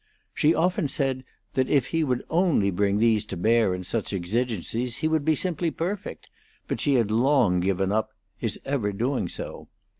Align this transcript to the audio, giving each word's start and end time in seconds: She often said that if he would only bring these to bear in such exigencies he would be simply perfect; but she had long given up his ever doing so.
She 0.33 0.55
often 0.55 0.87
said 0.87 1.23
that 1.53 1.69
if 1.69 1.89
he 1.89 2.03
would 2.03 2.23
only 2.27 2.71
bring 2.71 2.97
these 2.97 3.23
to 3.25 3.37
bear 3.37 3.75
in 3.75 3.83
such 3.83 4.13
exigencies 4.13 4.97
he 4.97 5.07
would 5.07 5.23
be 5.23 5.35
simply 5.35 5.69
perfect; 5.69 6.27
but 6.67 6.79
she 6.81 6.95
had 6.95 7.11
long 7.11 7.59
given 7.59 7.91
up 7.91 8.09
his 8.35 8.59
ever 8.65 8.93
doing 8.93 9.29
so. 9.29 9.67